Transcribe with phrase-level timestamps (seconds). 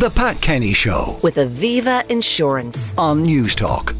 [0.00, 2.94] The Pat Kenny Show with Aviva Insurance.
[2.96, 3.90] on News Talk.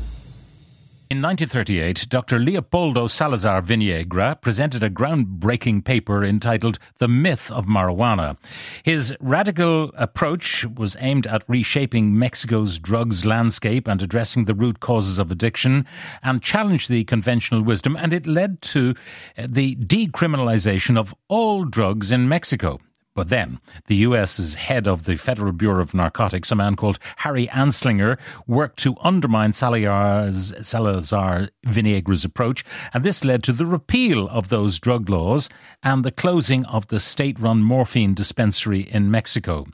[1.10, 2.38] In 1938, Dr.
[2.38, 8.38] Leopoldo Salazar Viniegra presented a groundbreaking paper entitled The Myth of Marijuana.
[8.82, 15.18] His radical approach was aimed at reshaping Mexico's drugs landscape and addressing the root causes
[15.18, 15.84] of addiction
[16.22, 18.94] and challenged the conventional wisdom, and it led to
[19.36, 22.80] uh, the decriminalization of all drugs in Mexico.
[23.24, 28.18] Then, the US's head of the Federal Bureau of Narcotics, a man called Harry Anslinger,
[28.46, 34.78] worked to undermine Salazar's, Salazar Viniegra's approach, and this led to the repeal of those
[34.78, 35.48] drug laws
[35.82, 39.66] and the closing of the state-run morphine dispensary in Mexico.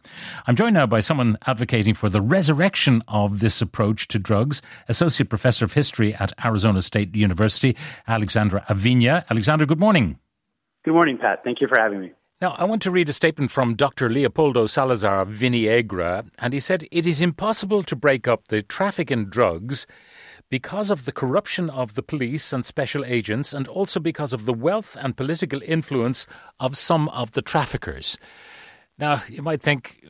[0.46, 5.28] I'm joined now by someone advocating for the resurrection of this approach to drugs, Associate
[5.28, 7.76] Professor of History at Arizona State University,
[8.06, 9.24] Alexander Avina.
[9.30, 10.18] Alexander, good morning.
[10.84, 11.42] Good morning, Pat.
[11.42, 12.12] Thank you for having me.
[12.38, 14.10] Now, I want to read a statement from Dr.
[14.10, 19.30] Leopoldo Salazar Viniegra, and he said, It is impossible to break up the traffic in
[19.30, 19.86] drugs
[20.50, 24.52] because of the corruption of the police and special agents, and also because of the
[24.52, 26.26] wealth and political influence
[26.60, 28.18] of some of the traffickers.
[28.98, 30.04] Now, you might think,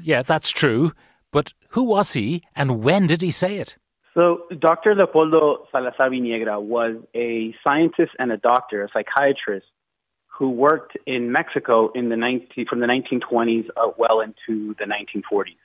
[0.00, 0.92] yeah, that's true,
[1.32, 3.78] but who was he and when did he say it?
[4.14, 4.94] So, Dr.
[4.94, 9.66] Leopoldo Salazar Viniegra was a scientist and a doctor, a psychiatrist,
[10.38, 15.56] who worked in Mexico in the 19, from the 1920s uh, well into the 1940s.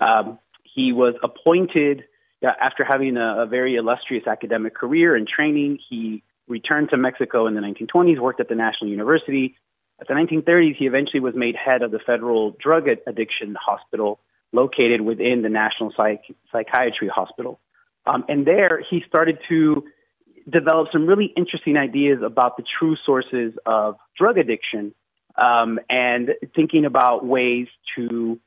[0.00, 2.04] Um, he was appointed
[2.44, 5.78] uh, after having a, a very illustrious academic career and training.
[5.88, 9.56] He returned to Mexico in the 1920s, worked at the National University.
[10.00, 14.20] At the 1930s, he eventually was made head of the Federal Drug Addiction Hospital
[14.52, 17.58] located within the National Psych- Psychiatry Hospital.
[18.06, 19.84] Um, and there, he started to
[20.48, 24.94] develop some really interesting ideas about the true sources of drug addiction
[25.36, 28.38] um, and thinking about ways to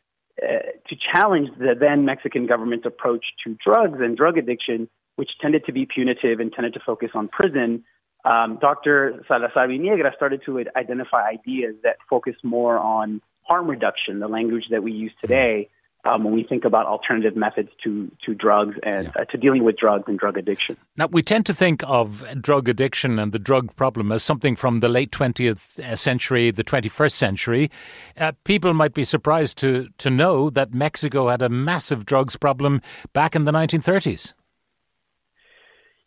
[0.41, 5.65] uh, to challenge the then Mexican government's approach to drugs and drug addiction, which tended
[5.65, 7.83] to be punitive and tended to focus on prison.
[8.23, 9.23] Um, Dr.
[9.27, 14.83] Salazar Viniegra started to identify ideas that focus more on harm reduction, the language that
[14.83, 15.69] we use today,
[16.07, 19.21] um, when we think about alternative methods to to drugs and yeah.
[19.21, 20.77] uh, to dealing with drugs and drug addiction.
[20.95, 24.79] Now, we tend to think of drug addiction and the drug problem as something from
[24.79, 27.71] the late 20th uh, century, the 21st century.
[28.17, 32.81] Uh, people might be surprised to to know that Mexico had a massive drugs problem
[33.13, 34.33] back in the 1930s.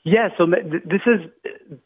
[0.03, 1.31] Yeah, so this is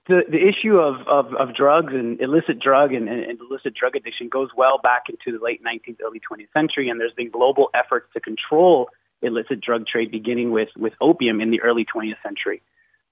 [0.07, 4.29] the the issue of, of, of drugs and illicit drug and, and, illicit drug addiction
[4.29, 8.07] goes well back into the late 19th, early 20th century, and there's been global efforts
[8.15, 8.89] to control
[9.21, 12.63] illicit drug trade, beginning with with opium in the early 20th century.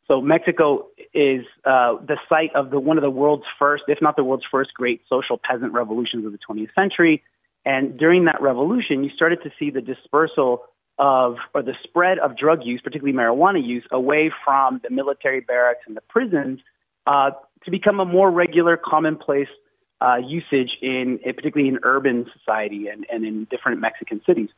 [0.07, 4.15] So Mexico is uh, the site of the one of the world's first, if not
[4.15, 7.25] the world's first, great social peasant revolutions of the 20th century.
[7.65, 10.65] And during that revolution, you started to see the dispersal
[10.99, 15.81] of or the spread of drug use, particularly marijuana use, away from the military barracks
[15.87, 16.61] and the prisons
[17.07, 17.31] uh,
[17.65, 19.49] to become a more regular, commonplace
[20.01, 24.49] uh, usage in particularly in urban society and, and in different Mexican cities.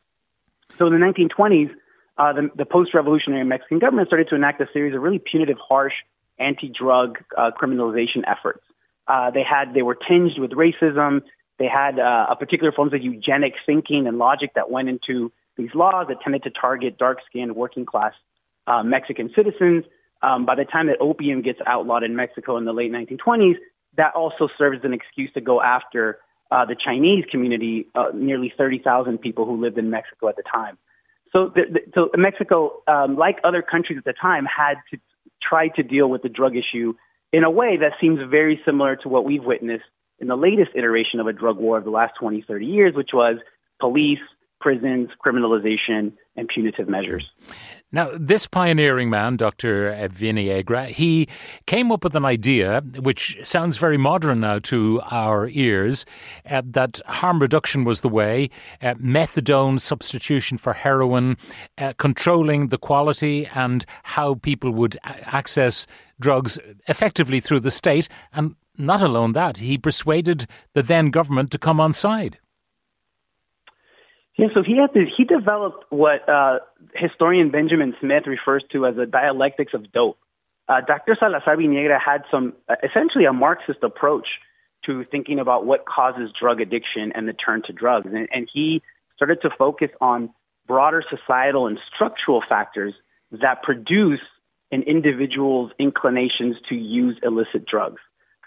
[0.77, 1.69] So in the 1920s,
[2.17, 5.93] uh, the, the post-revolutionary Mexican government started to enact a series of really punitive, harsh
[6.39, 8.63] anti-drug uh, criminalization efforts.
[9.07, 11.21] Uh, they had they were tinged with racism.
[11.59, 15.69] They had uh, a particular forms of eugenic thinking and logic that went into these
[15.73, 18.13] laws that tended to target dark skinned working class
[18.67, 19.85] uh, Mexican citizens.
[20.21, 23.55] Um, by the time that opium gets outlawed in Mexico in the late 1920s,
[23.97, 26.19] that also serves as an excuse to go after
[26.51, 30.77] uh, the Chinese community, uh, nearly 30,000 people who lived in Mexico at the time.
[31.31, 34.99] So, the, the, so Mexico, um, like other countries at the time, had to
[35.41, 36.93] try to deal with the drug issue
[37.33, 39.83] in a way that seems very similar to what we've witnessed
[40.19, 43.09] in the latest iteration of a drug war of the last 20, 30 years, which
[43.13, 43.37] was
[43.79, 44.19] police,
[44.59, 47.23] prisons, criminalization, and punitive measures.
[47.91, 49.91] Now, this pioneering man, Dr.
[50.09, 51.29] Viniegra, he
[51.65, 56.05] came up with an idea which sounds very modern now to our ears
[56.49, 58.49] uh, that harm reduction was the way,
[58.81, 61.37] uh, methadone substitution for heroin,
[61.77, 65.87] uh, controlling the quality and how people would access
[66.19, 68.09] drugs effectively through the state.
[68.33, 72.39] And not alone that, he persuaded the then government to come on side.
[74.37, 76.59] Yeah, so he had he developed what uh,
[76.93, 80.17] historian Benjamin Smith refers to as a dialectics of dope.
[80.67, 81.15] Uh, Dr.
[81.17, 84.27] Salazar Viniegra had some uh, essentially a Marxist approach
[84.85, 88.81] to thinking about what causes drug addiction and the turn to drugs, and, and he
[89.15, 90.29] started to focus on
[90.67, 92.93] broader societal and structural factors
[93.31, 94.19] that produce
[94.71, 98.01] an individual's inclinations to use illicit drugs.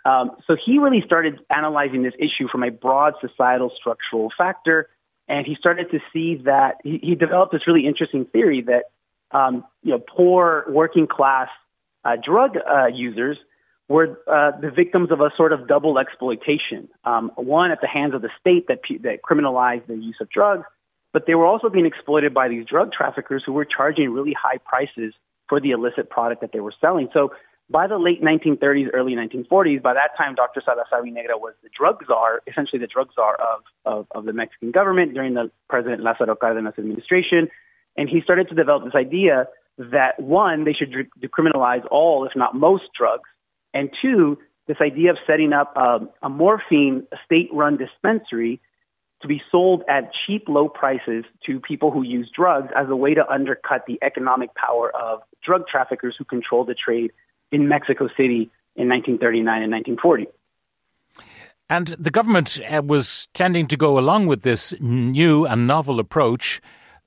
[0.05, 4.89] Um, so he really started analyzing this issue from a broad societal structural factor
[5.29, 8.85] and he started to see that he, he developed this really interesting theory that
[9.37, 11.49] um, you know poor working class
[12.05, 13.37] uh, drug uh, users
[13.89, 16.89] were uh, the victims of a sort of double exploitation.
[17.05, 20.65] Um, one at the hands of the state that that criminalized the use of drugs,
[21.13, 24.59] but they were also being exploited by these drug traffickers who were charging really high
[24.59, 25.15] prices
[25.49, 27.09] for the illicit product that they were selling.
[27.13, 27.33] So
[27.71, 30.63] by the late 1930s, early 1940s, by that time, Dr.
[30.65, 34.71] Salazar Viniegra was the drug czar, essentially the drug czar of, of, of the Mexican
[34.71, 37.49] government during the President Lázaro Cárdenas administration.
[37.97, 42.55] And he started to develop this idea that one, they should decriminalize all, if not
[42.55, 43.29] most, drugs,
[43.75, 48.61] and two, this idea of setting up a, a morphine state run dispensary
[49.21, 53.15] to be sold at cheap, low prices to people who use drugs as a way
[53.15, 57.11] to undercut the economic power of drug traffickers who control the trade
[57.53, 60.27] in Mexico City in 1939 and 1940.
[61.71, 66.63] And the government uh, was tending to go along with this new and novel approach,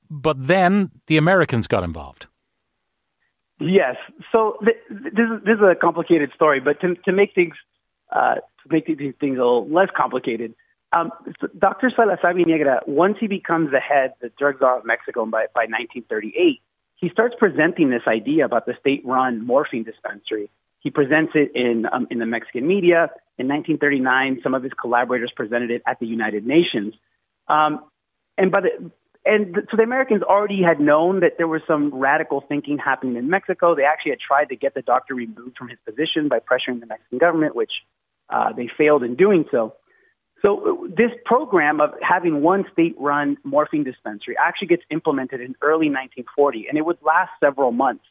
[0.09, 2.27] but then the Americans got involved.
[3.59, 3.95] Yes.
[4.31, 7.53] So th- this, is, this is a complicated story, but to, to make things
[8.11, 10.53] uh, to make these things a little less complicated,
[10.93, 11.91] um, so Dr.
[11.95, 15.61] Salazar Viniegra, once he becomes the head, of the drug czar of Mexico by, by
[15.61, 16.61] 1938,
[17.01, 20.49] he starts presenting this idea about the state-run morphine dispensary.
[20.79, 23.09] He presents it in um, in the Mexican media.
[23.37, 26.93] In 1939, some of his collaborators presented it at the United Nations.
[27.47, 27.85] Um,
[28.37, 28.91] and by the
[29.23, 33.29] and so the Americans already had known that there was some radical thinking happening in
[33.29, 33.75] Mexico.
[33.75, 36.87] They actually had tried to get the doctor removed from his position by pressuring the
[36.87, 37.71] Mexican government, which
[38.29, 39.75] uh, they failed in doing so.
[40.41, 46.65] So this program of having one state-run morphine dispensary actually gets implemented in early 1940,
[46.67, 48.03] and it would last several months.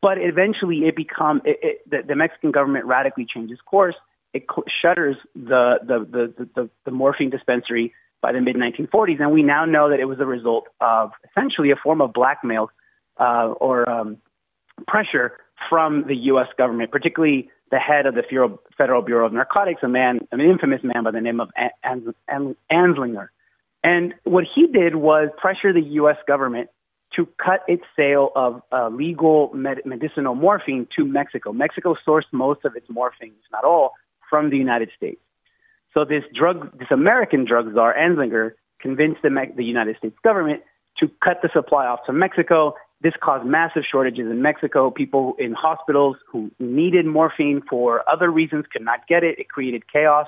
[0.00, 3.96] But eventually, it become it, it, the, the Mexican government radically changes course.
[4.32, 5.98] It cl- shutters the the,
[6.38, 10.04] the the the morphine dispensary by the mid 1940s, and we now know that it
[10.04, 12.70] was a result of essentially a form of blackmail
[13.18, 14.18] uh, or um,
[14.86, 15.38] pressure
[15.68, 16.48] from the U.S.
[16.56, 18.22] government, particularly the head of the
[18.76, 21.48] Federal Bureau of Narcotics, a man, an infamous man by the name of
[22.70, 23.28] Anslinger.
[23.82, 26.18] And what he did was pressure the U.S.
[26.28, 26.68] government
[27.16, 31.52] to cut its sale of uh, legal med- medicinal morphine to Mexico.
[31.52, 33.92] Mexico sourced most of its morphine, if not all,
[34.28, 35.20] from the United States.
[35.94, 40.62] So this drug, this American drug czar, Anslinger, convinced the, the United States government
[40.98, 44.90] to cut the supply off to Mexico this caused massive shortages in Mexico.
[44.90, 49.38] People in hospitals who needed morphine for other reasons could not get it.
[49.38, 50.26] It created chaos.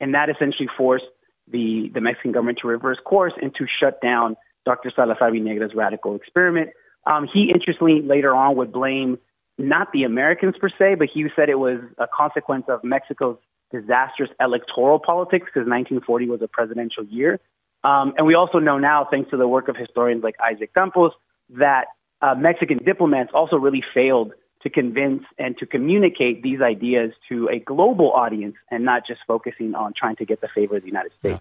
[0.00, 1.04] And that essentially forced
[1.50, 4.90] the, the Mexican government to reverse course and to shut down Dr.
[4.94, 6.70] Salazar Viniegra's radical experiment.
[7.06, 9.18] Um, he interestingly later on would blame
[9.58, 13.36] not the Americans per se, but he said it was a consequence of Mexico's
[13.70, 17.38] disastrous electoral politics because 1940 was a presidential year.
[17.82, 21.12] Um, and we also know now, thanks to the work of historians like Isaac Campos,
[21.50, 21.84] that
[22.24, 24.32] uh, Mexican diplomats also really failed
[24.62, 29.74] to convince and to communicate these ideas to a global audience and not just focusing
[29.74, 31.38] on trying to get the favor of the United States.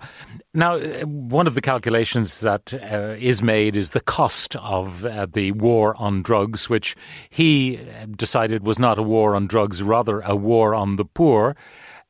[0.54, 5.26] Now, uh, one of the calculations that uh, is made is the cost of uh,
[5.26, 6.98] the war on drugs, which
[7.30, 7.80] he
[8.18, 11.56] decided was not a war on drugs, rather a war on the poor.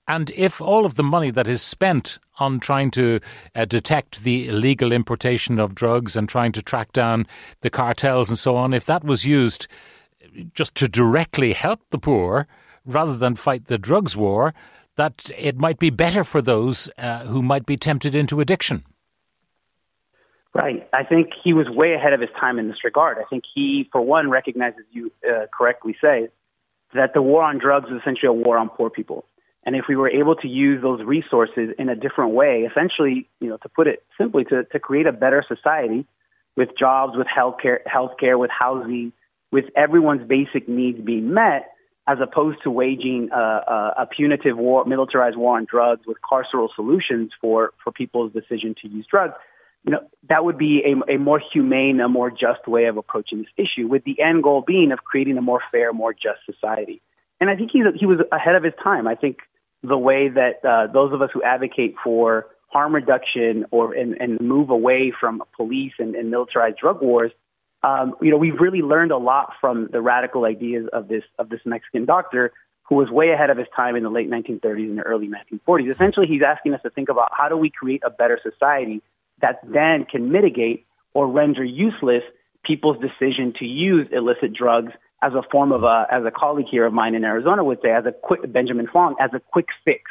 [0.07, 3.19] And if all of the money that is spent on trying to
[3.55, 7.25] uh, detect the illegal importation of drugs and trying to track down
[7.61, 9.67] the cartels and so on, if that was used
[10.53, 12.47] just to directly help the poor
[12.85, 14.53] rather than fight the drugs war,
[14.95, 18.83] that it might be better for those uh, who might be tempted into addiction.
[20.53, 20.87] Right.
[20.93, 23.17] I think he was way ahead of his time in this regard.
[23.17, 26.27] I think he, for one, recognizes you uh, correctly say
[26.93, 29.25] that the war on drugs is essentially a war on poor people.
[29.65, 33.49] And if we were able to use those resources in a different way, essentially, you
[33.49, 36.05] know, to put it simply, to, to create a better society
[36.57, 39.13] with jobs, with healthcare, healthcare, with housing,
[39.51, 41.71] with everyone's basic needs being met,
[42.07, 46.67] as opposed to waging a, a, a punitive war, militarized war on drugs with carceral
[46.75, 49.33] solutions for, for people's decision to use drugs,
[49.85, 53.39] you know, that would be a, a more humane, a more just way of approaching
[53.39, 57.01] this issue, with the end goal being of creating a more fair, more just society.
[57.39, 59.07] And I think he's, he was ahead of his time.
[59.07, 59.39] I think
[59.83, 64.41] the way that uh, those of us who advocate for harm reduction or and, and
[64.41, 67.31] move away from police and, and militarized drug wars,
[67.83, 71.49] um, you know, we've really learned a lot from the radical ideas of this of
[71.49, 72.51] this Mexican doctor
[72.83, 75.93] who was way ahead of his time in the late 1930s and the early 1940s.
[75.93, 79.01] Essentially, he's asking us to think about how do we create a better society
[79.41, 82.23] that then can mitigate or render useless
[82.65, 84.91] people's decision to use illicit drugs
[85.23, 87.91] as a form of a, as a colleague here of mine in Arizona would say,
[87.91, 90.03] as a quick, Benjamin Fong, as a quick fix,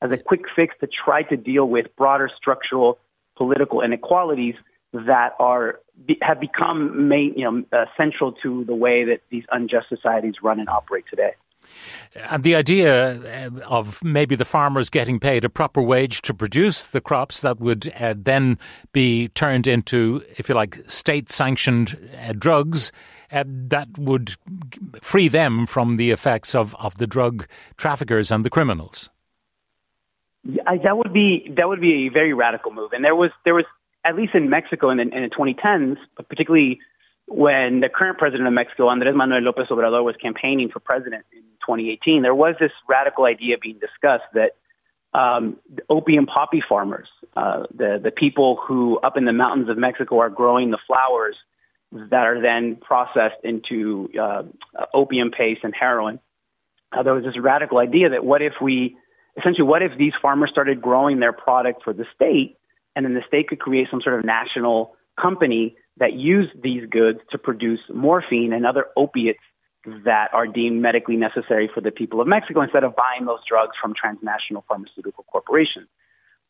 [0.00, 2.98] as a quick fix to try to deal with broader structural
[3.36, 4.54] political inequalities
[4.92, 5.80] that are
[6.20, 10.60] have become main, you know, uh, central to the way that these unjust societies run
[10.60, 11.32] and operate today.
[12.14, 16.88] And the idea uh, of maybe the farmers getting paid a proper wage to produce
[16.88, 18.58] the crops that would uh, then
[18.92, 22.92] be turned into, if you like, state sanctioned uh, drugs
[23.32, 24.36] that would
[25.00, 27.46] free them from the effects of, of the drug
[27.76, 29.10] traffickers and the criminals.
[30.66, 33.54] I, that would be that would be a very radical move, and there was there
[33.54, 33.64] was
[34.04, 35.96] at least in Mexico in the, in the 2010s,
[36.28, 36.80] particularly
[37.28, 41.42] when the current president of Mexico, Andrés Manuel López Obrador, was campaigning for president in
[41.60, 44.56] 2018, there was this radical idea being discussed that
[45.14, 45.56] um,
[45.88, 50.30] opium poppy farmers, uh, the the people who up in the mountains of Mexico are
[50.30, 51.36] growing the flowers
[51.92, 54.42] that are then processed into uh,
[54.94, 56.18] opium paste and heroin.
[56.90, 58.96] Uh, there was this radical idea that what if we
[59.38, 62.56] essentially what if these farmers started growing their product for the state
[62.94, 67.18] and then the state could create some sort of national company that used these goods
[67.30, 69.40] to produce morphine and other opiates
[70.04, 73.72] that are deemed medically necessary for the people of Mexico instead of buying those drugs
[73.80, 75.88] from transnational pharmaceutical corporations.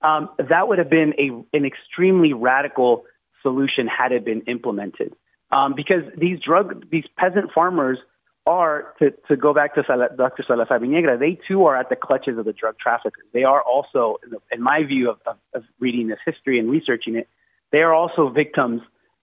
[0.02, 3.04] Um, that would have been a, an extremely radical
[3.42, 5.14] solution had it been implemented.
[5.52, 7.98] Um, because these drug, these peasant farmers
[8.46, 9.82] are, to, to go back to
[10.16, 10.44] Dr.
[10.46, 13.24] Salazar Viniegra, they too are at the clutches of the drug traffickers.
[13.32, 14.16] They are also,
[14.50, 17.28] in my view of, of, of reading this history and researching it,
[17.70, 18.80] they are also victims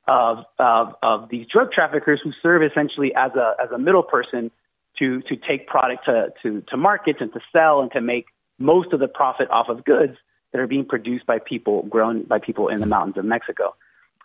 [0.07, 4.51] of, of, of these drug traffickers who serve essentially as a, as a middle person
[4.99, 8.25] to, to take product to, to, to markets and to sell and to make
[8.57, 10.13] most of the profit off of goods
[10.51, 13.75] that are being produced by people grown by people in the mountains of Mexico.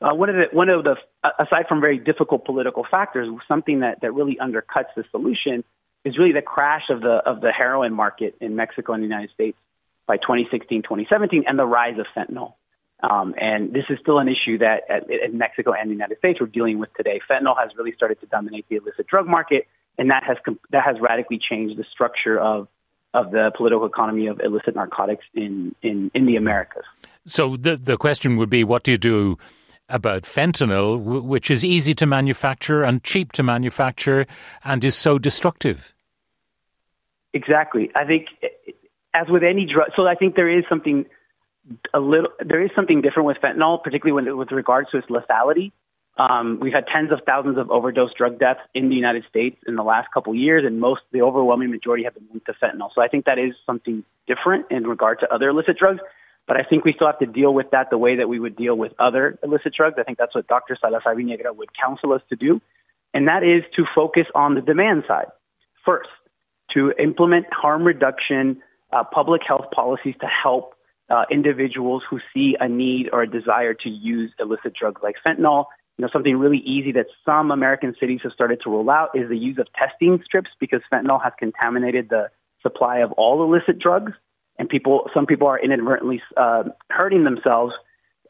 [0.04, 0.96] Uh, one of the one of the
[1.38, 5.64] aside from very difficult political factors, something that, that really undercuts the solution
[6.04, 9.30] is really the crash of the of the heroin market in Mexico and the United
[9.30, 9.56] States
[10.06, 12.52] by 2016, 2017, and the rise of fentanyl.
[13.02, 16.38] Um, and this is still an issue that at, in Mexico and the United States
[16.38, 17.18] we're dealing with today.
[17.30, 20.36] Fentanyl has really started to dominate the illicit drug market, and that has
[20.70, 22.68] that has radically changed the structure of
[23.14, 26.84] of the political economy of illicit narcotics in in, in the Americas.
[27.24, 29.38] So the the question would be, what do you do?
[29.88, 34.26] About fentanyl, which is easy to manufacture and cheap to manufacture
[34.64, 35.94] and is so destructive.
[37.34, 37.90] Exactly.
[37.94, 38.28] I think,
[39.12, 41.04] as with any drug, so I think there is something
[41.92, 45.72] a little there is something different with fentanyl, particularly when, with regards to its lethality.
[46.16, 49.74] Um, we've had tens of thousands of overdose drug deaths in the United States in
[49.74, 52.90] the last couple of years, and most, the overwhelming majority, have been linked to fentanyl.
[52.94, 56.00] So I think that is something different in regard to other illicit drugs.
[56.46, 58.56] But I think we still have to deal with that the way that we would
[58.56, 59.96] deal with other illicit drugs.
[59.98, 60.76] I think that's what Dr.
[60.78, 62.60] Salazar Viniegra would counsel us to do,
[63.14, 65.28] and that is to focus on the demand side
[65.84, 66.10] first,
[66.74, 70.74] to implement harm reduction uh, public health policies to help
[71.10, 75.66] uh, individuals who see a need or a desire to use illicit drugs like fentanyl.
[75.98, 79.28] You know, something really easy that some American cities have started to roll out is
[79.28, 82.30] the use of testing strips because fentanyl has contaminated the
[82.62, 84.12] supply of all illicit drugs,
[84.58, 87.72] and people, some people are inadvertently uh, hurting themselves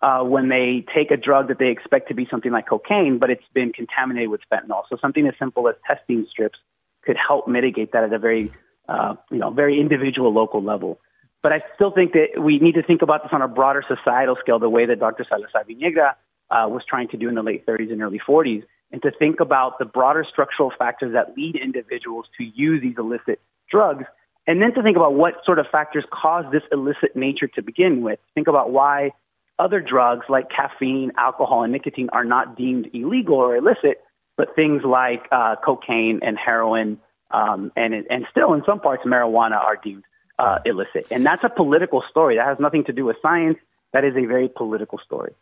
[0.03, 3.31] uh, when they take a drug that they expect to be something like cocaine, but
[3.31, 4.83] it's been contaminated with fentanyl.
[4.91, 6.59] So something as simple as testing strips
[7.05, 8.53] could help mitigate that at a very,
[8.89, 10.99] uh, you know, very individual local level.
[11.43, 14.37] But I still think that we need to think about this on a broader societal
[14.41, 15.27] scale, the way that Dr.
[15.29, 16.15] Salazar Viniegra
[16.51, 18.63] uh, was trying to do in the late 30s and early 40s,
[18.93, 23.41] and to think about the broader structural factors that lead individuals to use these illicit
[23.71, 24.05] drugs,
[24.47, 28.03] and then to think about what sort of factors cause this illicit nature to begin
[28.03, 28.19] with.
[28.35, 29.13] Think about why
[29.59, 34.03] other drugs like caffeine, alcohol, and nicotine are not deemed illegal or illicit,
[34.37, 36.99] but things like uh, cocaine and heroin,
[37.31, 40.05] um, and, and still in some parts marijuana are deemed
[40.39, 41.07] uh, illicit.
[41.11, 42.37] And that's a political story.
[42.37, 43.59] That has nothing to do with science.
[43.93, 45.35] That is a very political story.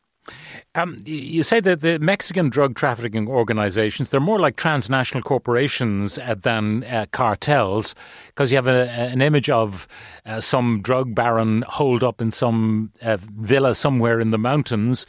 [0.75, 6.35] Um, you say that the Mexican drug trafficking organizations, they're more like transnational corporations uh,
[6.35, 7.95] than uh, cartels
[8.29, 9.87] because you have a, an image of
[10.25, 15.07] uh, some drug baron holed up in some uh, villa somewhere in the mountains.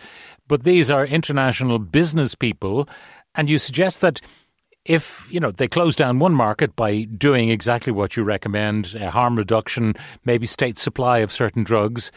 [0.47, 2.89] But these are international business people.
[3.35, 4.19] And you suggest that
[4.85, 9.11] if you know they close down one market by doing exactly what you recommend, uh,
[9.11, 9.93] harm reduction,
[10.25, 12.11] maybe state supply of certain drugs,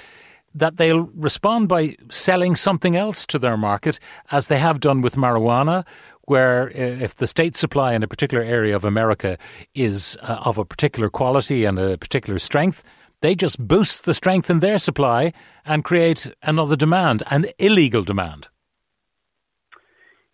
[0.57, 5.17] that they'll respond by selling something else to their market, as they have done with
[5.17, 5.87] marijuana.
[6.23, 9.39] Where uh, if the state supply in a particular area of America
[9.75, 12.83] is uh, of a particular quality and a particular strength,
[13.21, 15.33] they just boost the strength in their supply
[15.65, 18.49] and create another demand, an illegal demand.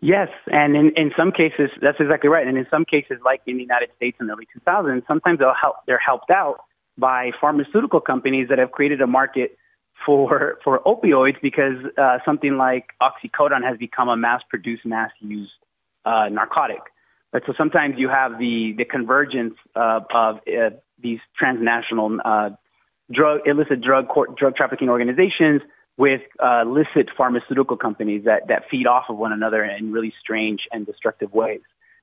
[0.01, 2.47] Yes, and in, in some cases, that's exactly right.
[2.47, 5.55] And in some cases, like in the United States in the early 2000s, sometimes they'll
[5.61, 6.65] help, they're helped out
[6.99, 9.57] by pharmaceutical companies that have created a market
[10.05, 15.53] for for opioids because uh, something like oxycodone has become a mass-produced, mass-used
[16.05, 16.81] uh, narcotic.
[17.47, 20.71] So sometimes you have the the convergence of, of uh,
[21.03, 22.51] these transnational uh,
[23.11, 25.63] drug illicit drug court, drug trafficking organizations
[25.97, 30.61] with uh, illicit pharmaceutical companies that that feed off of one another in really strange
[30.73, 31.61] and destructive ways.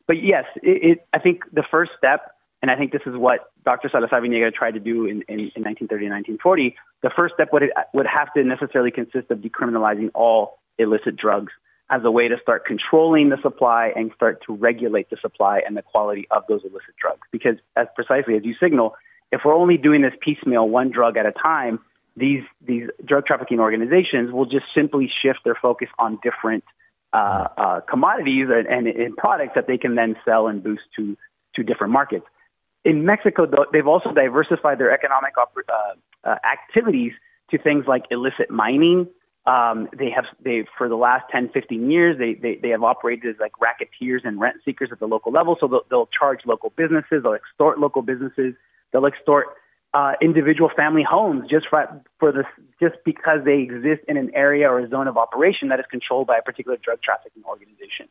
[0.07, 3.48] But yes, it, it, I think the first step, and I think this is what
[3.65, 3.89] Dr.
[3.91, 6.75] Salazar Viniegra tried to do in, in, in 1930 and 1940.
[7.03, 7.63] The first step would
[7.93, 11.51] would have to necessarily consist of decriminalizing all illicit drugs
[11.89, 15.75] as a way to start controlling the supply and start to regulate the supply and
[15.75, 17.21] the quality of those illicit drugs.
[17.31, 18.95] Because, as precisely as you signal,
[19.31, 21.79] if we're only doing this piecemeal, one drug at a time,
[22.15, 26.63] these these drug trafficking organizations will just simply shift their focus on different
[27.13, 31.17] uh, uh, commodities and, and, products that they can then sell and boost to
[31.55, 32.25] to different markets.
[32.85, 35.73] In Mexico, they've also diversified their economic uh,
[36.23, 37.11] uh, activities
[37.51, 39.07] to things like illicit mining,
[39.45, 43.35] um, they have they for the last 10, 15 years they, they they have operated
[43.35, 45.57] as like racketeers and rent seekers at the local level.
[45.59, 48.53] So they'll, they'll charge local businesses, they'll extort local businesses,
[48.91, 49.47] they'll extort
[49.93, 51.87] uh, individual family homes just for
[52.19, 52.45] for this
[52.79, 56.27] just because they exist in an area or a zone of operation that is controlled
[56.27, 58.07] by a particular drug trafficking organization.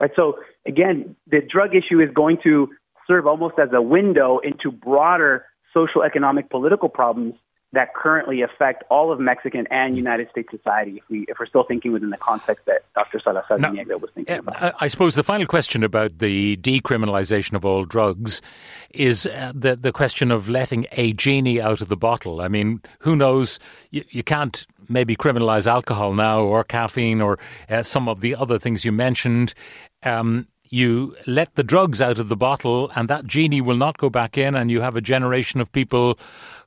[0.00, 0.10] Right.
[0.16, 2.68] So again, the drug issue is going to
[3.10, 7.34] serve almost as a window into broader social, economic, political problems
[7.72, 11.62] that currently affect all of Mexican and United States society if we if we're still
[11.62, 13.20] thinking within the context that Dr.
[13.22, 14.74] Salazar now, was thinking about.
[14.80, 18.42] I suppose the final question about the decriminalization of all drugs
[18.90, 22.40] is uh, the the question of letting a genie out of the bottle.
[22.40, 23.60] I mean, who knows?
[23.90, 27.38] You, you can't maybe criminalize alcohol now or caffeine or
[27.68, 29.54] uh, some of the other things you mentioned.
[30.02, 34.08] Um, you let the drugs out of the bottle, and that genie will not go
[34.08, 36.18] back in, and you have a generation of people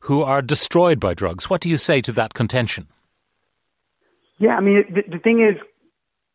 [0.02, 1.50] who are destroyed by drugs.
[1.50, 2.88] What do you say to that contention?
[4.40, 5.56] Yeah, I mean, the, the thing is,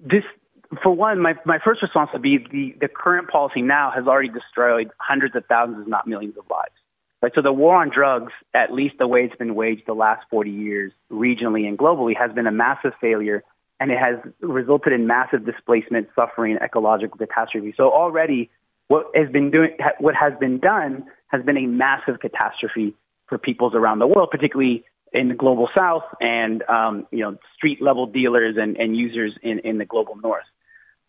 [0.01, 0.25] this
[0.83, 4.29] for one, my, my first response would be the, the current policy now has already
[4.29, 6.73] destroyed hundreds of thousands, if not millions of lives.
[7.23, 7.33] Right?
[7.35, 10.51] So the war on drugs, at least the way it's been waged the last 40
[10.51, 13.43] years, regionally and globally, has been a massive failure
[13.81, 17.75] and it has resulted in massive displacement, suffering, ecological catastrophe.
[17.77, 18.51] So already,
[18.89, 22.95] what has been doing, what has been done, has been a massive catastrophe
[23.29, 27.81] for peoples around the world, particularly in the global south and um, you know street
[27.81, 30.45] level dealers and, and users in, in the global north.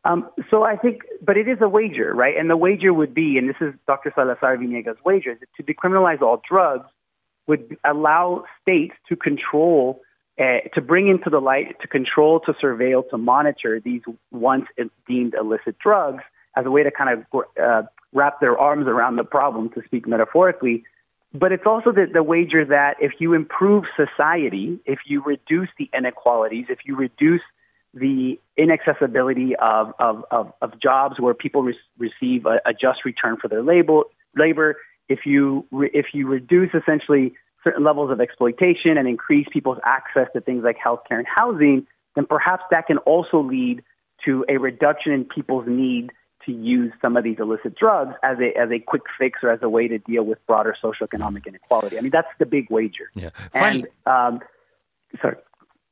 [0.06, 2.38] Um, so I think, but it is a wager, right?
[2.38, 4.14] And the wager would be, and this is Dr.
[4.16, 6.86] Salazar Viniegra's wager, to decriminalize all drugs
[7.48, 10.02] would allow states to control
[10.40, 14.66] uh, to bring into the light, to control, to surveil, to monitor these once
[15.08, 16.24] deemed illicit drugs
[16.56, 20.08] as a way to kind of uh, wrap their arms around the problem, to speak
[20.08, 20.84] metaphorically.
[21.34, 25.90] But it's also the, the wager that if you improve society, if you reduce the
[25.94, 27.42] inequalities, if you reduce
[27.94, 33.38] the inaccessibility of, of, of, of jobs where people re- receive a, a, just return
[33.38, 34.02] for their labor,
[34.36, 39.80] labor if you, re- if you reduce essentially certain levels of exploitation and increase people's
[39.84, 43.84] access to things like healthcare and housing, then perhaps that can also lead
[44.26, 46.12] to a reduction in people's need
[46.46, 49.60] to use some of these illicit drugs as a as a quick fix or as
[49.62, 51.98] a way to deal with broader socioeconomic inequality.
[51.98, 53.12] I mean, that's the big wager.
[53.14, 53.30] Yeah.
[53.52, 54.40] Finally, and, um,
[55.22, 55.36] sorry.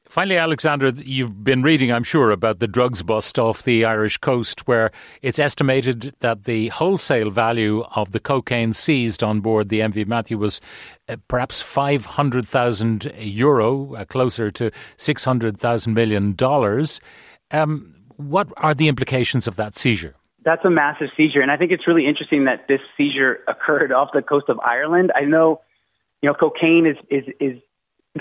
[0.09, 4.65] Finally, Alexander, you've been reading, I'm sure, about the drugs bust off the Irish coast,
[4.65, 4.89] where
[5.21, 10.37] it's estimated that the wholesale value of the cocaine seized on board the MV Matthew
[10.37, 10.61] was
[11.09, 17.01] uh, perhaps 500,000 euro, uh, closer to 600,000 million dollars.
[17.51, 20.15] Um, what are the implications of that seizure?
[20.45, 24.09] That's a massive seizure, and I think it's really interesting that this seizure occurred off
[24.13, 25.11] the coast of Ireland.
[25.13, 25.59] I know,
[26.21, 27.61] you know, cocaine is is is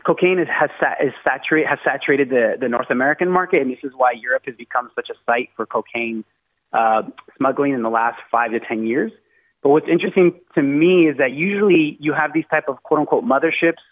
[0.04, 0.70] cocaine is, has
[1.02, 4.54] is saturate has saturated the the North American market, and this is why Europe has
[4.56, 6.24] become such a site for cocaine
[6.72, 7.02] uh,
[7.36, 9.12] smuggling in the last five to ten years.
[9.62, 13.24] But what's interesting to me is that usually you have these type of quote unquote
[13.24, 13.82] motherships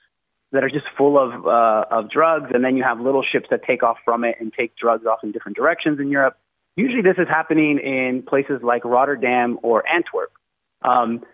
[0.52, 3.64] that are just full of uh, of drugs, and then you have little ships that
[3.64, 6.36] take off from it and take drugs off in different directions in Europe.
[6.76, 10.32] Usually, this is happening in places like Rotterdam or Antwerp.
[10.82, 11.24] Um,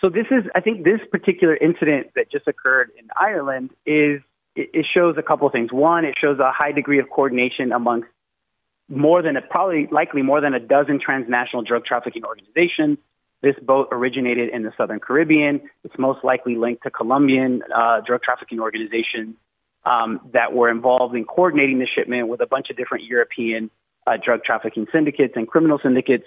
[0.00, 4.20] so this is, I think, this particular incident that just occurred in Ireland is
[4.54, 5.72] it, shows a couple of things.
[5.72, 8.08] One, it shows a high degree of coordination amongst
[8.88, 12.98] more than a, probably likely more than a dozen transnational drug trafficking organizations.
[13.42, 15.60] This boat originated in the Southern Caribbean.
[15.84, 19.36] It's most likely linked to Colombian uh, drug trafficking organizations
[19.84, 23.70] um, that were involved in coordinating the shipment with a bunch of different European
[24.06, 26.24] uh, drug trafficking syndicates and criminal syndicates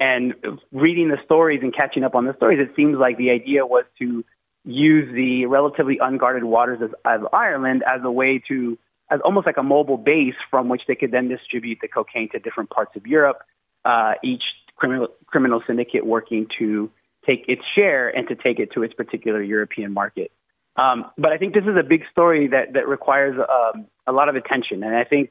[0.00, 0.34] and
[0.72, 3.84] reading the stories and catching up on the stories, it seems like the idea was
[3.98, 4.24] to
[4.64, 8.78] use the relatively unguarded waters of, of Ireland as a way to,
[9.10, 12.38] as almost like a mobile base from which they could then distribute the cocaine to
[12.38, 13.42] different parts of Europe.
[13.84, 14.42] Uh, each
[14.76, 16.90] criminal criminal syndicate working to
[17.26, 20.32] take its share and to take it to its particular European market.
[20.76, 24.28] Um, but I think this is a big story that that requires um, a lot
[24.28, 25.30] of attention, and I think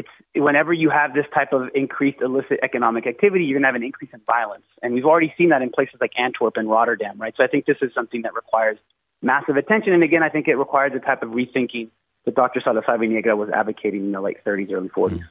[0.00, 3.74] it's whenever you have this type of increased illicit economic activity, you're going to have
[3.74, 7.18] an increase in violence, and we've already seen that in places like Antwerp and Rotterdam,
[7.18, 7.34] right?
[7.36, 8.78] So I think this is something that requires
[9.22, 11.90] massive attention, and again, I think it requires a type of rethinking
[12.24, 12.60] that Dr.
[12.62, 15.22] Salazar Viniegra was advocating in the late 30s, early 40s.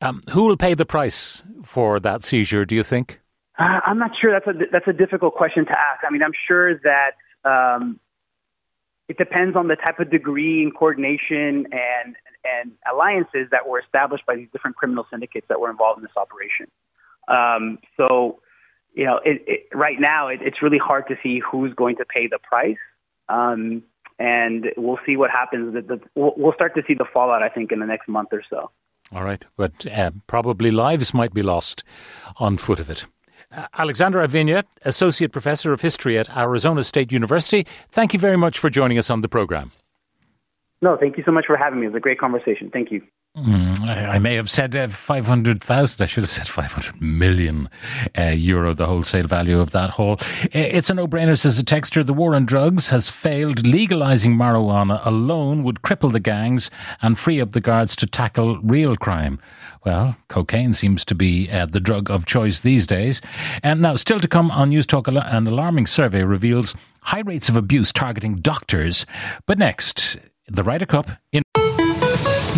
[0.00, 2.64] Um, who will pay the price for that seizure?
[2.64, 3.20] Do you think?
[3.58, 4.32] Uh, I'm not sure.
[4.32, 6.04] That's a that's a difficult question to ask.
[6.06, 7.12] I mean, I'm sure that
[7.44, 8.00] um,
[9.10, 14.24] it depends on the type of degree and coordination and and alliances that were established
[14.24, 16.68] by these different criminal syndicates that were involved in this operation.
[17.26, 18.40] Um, so,
[18.94, 22.04] you know, it, it, right now it, it's really hard to see who's going to
[22.04, 22.78] pay the price.
[23.28, 23.82] Um,
[24.18, 25.74] and we'll see what happens.
[25.74, 28.42] The, the, we'll start to see the fallout, I think, in the next month or
[28.48, 28.70] so.
[29.12, 31.82] All right, but uh, probably lives might be lost
[32.36, 33.06] on foot of it.
[33.52, 38.58] Uh, Alexander Avina, Associate Professor of History at Arizona State University, thank you very much
[38.58, 39.72] for joining us on the program.
[40.82, 41.86] No, thank you so much for having me.
[41.86, 42.70] It was a great conversation.
[42.70, 43.02] Thank you.
[43.36, 46.02] Mm, I, may have said uh, 500,000.
[46.02, 47.70] I should have said 500 million
[48.18, 50.18] uh, euro, the wholesale value of that haul.
[50.50, 52.04] It's a no-brainer, says the texter.
[52.04, 53.64] The war on drugs has failed.
[53.64, 58.96] Legalizing marijuana alone would cripple the gangs and free up the guards to tackle real
[58.96, 59.38] crime.
[59.84, 63.22] Well, cocaine seems to be uh, the drug of choice these days.
[63.62, 67.54] And now, still to come on News Talk, an alarming survey reveals high rates of
[67.54, 69.06] abuse targeting doctors.
[69.46, 71.44] But next, the Ryder Cup in